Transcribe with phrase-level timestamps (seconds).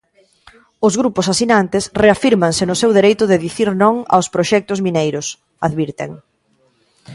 [0.87, 5.27] "Os grupos asinantes reafírmanse no seu dereito de dicir non aos proxectos mineiros",
[5.67, 6.11] advirten.